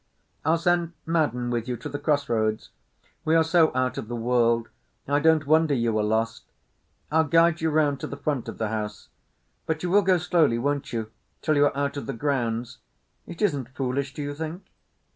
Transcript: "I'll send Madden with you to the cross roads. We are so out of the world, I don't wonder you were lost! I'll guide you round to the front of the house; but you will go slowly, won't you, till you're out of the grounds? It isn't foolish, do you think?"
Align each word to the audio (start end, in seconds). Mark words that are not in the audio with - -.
"I'll 0.43 0.57
send 0.57 0.93
Madden 1.05 1.51
with 1.51 1.67
you 1.67 1.77
to 1.77 1.87
the 1.87 1.99
cross 1.99 2.27
roads. 2.27 2.71
We 3.23 3.35
are 3.35 3.43
so 3.43 3.71
out 3.75 3.99
of 3.99 4.07
the 4.07 4.15
world, 4.15 4.67
I 5.07 5.19
don't 5.19 5.45
wonder 5.45 5.75
you 5.75 5.93
were 5.93 6.01
lost! 6.01 6.45
I'll 7.11 7.23
guide 7.25 7.61
you 7.61 7.69
round 7.69 7.99
to 7.99 8.07
the 8.07 8.17
front 8.17 8.47
of 8.49 8.57
the 8.57 8.69
house; 8.69 9.09
but 9.67 9.83
you 9.83 9.91
will 9.91 10.01
go 10.01 10.17
slowly, 10.17 10.57
won't 10.57 10.91
you, 10.91 11.11
till 11.43 11.55
you're 11.55 11.77
out 11.77 11.97
of 11.97 12.07
the 12.07 12.13
grounds? 12.13 12.79
It 13.27 13.43
isn't 13.43 13.69
foolish, 13.75 14.15
do 14.15 14.23
you 14.23 14.33
think?" 14.33 14.63